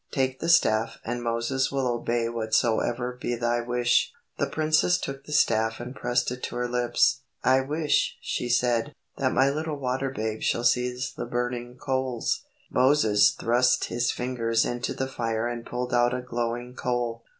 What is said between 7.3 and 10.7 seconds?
"I wish," she said, "that my little water babe shall